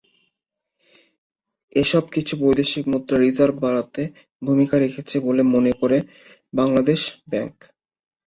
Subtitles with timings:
[1.75, 4.01] এসব কিছু বৈদেশিক মুদ্রার রিজার্ভ বাড়াতে
[4.41, 5.97] ভূমিকা রেখেছে বলে মনে করে
[6.53, 7.55] বাংলাদেশ ব্যাংক।